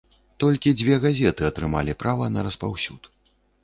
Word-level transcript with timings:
Толькі 0.43 0.73
дзве 0.79 0.97
газеты 1.05 1.47
атрымалі 1.51 1.97
права 2.03 2.35
на 2.35 2.39
распаўсюд. 2.53 3.01